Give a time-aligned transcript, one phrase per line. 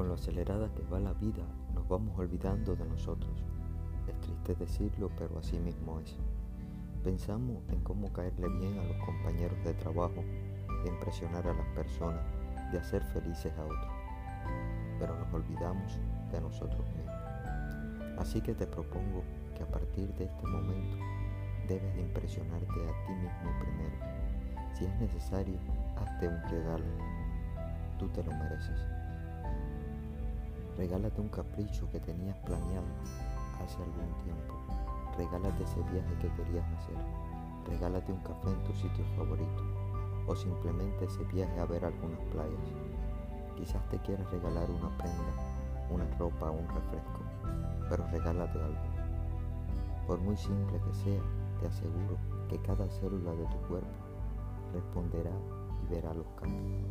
[0.00, 1.44] Con lo acelerada que va la vida,
[1.74, 3.44] nos vamos olvidando de nosotros.
[4.08, 6.16] Es triste decirlo, pero así mismo es.
[7.04, 10.24] Pensamos en cómo caerle bien a los compañeros de trabajo,
[10.84, 12.22] de impresionar a las personas,
[12.72, 13.92] de hacer felices a otros.
[14.98, 16.00] Pero nos olvidamos
[16.32, 18.16] de nosotros mismos.
[18.16, 19.22] Así que te propongo
[19.54, 20.96] que a partir de este momento
[21.68, 23.96] debes de impresionarte a ti mismo primero.
[24.72, 25.58] Si es necesario,
[25.98, 26.86] hazte un regalo.
[27.98, 28.99] Tú te lo mereces.
[30.80, 32.86] Regálate un capricho que tenías planeado
[33.62, 34.54] hace algún tiempo.
[35.18, 36.96] Regálate ese viaje que querías hacer.
[37.68, 39.62] Regálate un café en tu sitio favorito.
[40.26, 42.64] O simplemente ese viaje a ver algunas playas.
[43.58, 45.34] Quizás te quieras regalar una prenda,
[45.90, 47.20] una ropa o un refresco,
[47.90, 48.80] pero regálate algo.
[50.06, 51.20] Por muy simple que sea,
[51.60, 52.16] te aseguro
[52.48, 53.90] que cada célula de tu cuerpo
[54.72, 55.36] responderá
[55.84, 56.88] y verá los cambios.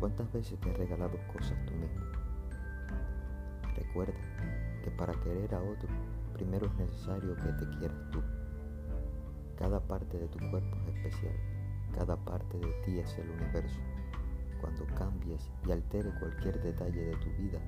[0.00, 2.33] ¿Cuántas veces te has regalado cosas tú mismo?
[3.76, 4.20] Recuerda
[4.82, 5.88] que para querer a otro,
[6.34, 8.22] primero es necesario que te quieras tú.
[9.56, 11.34] Cada parte de tu cuerpo es especial,
[11.94, 13.80] cada parte de ti es el universo.
[14.60, 17.60] Cuando cambies y altere cualquier detalle de tu vida,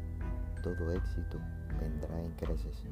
[0.62, 1.38] todo éxito
[1.80, 2.84] vendrá en creces.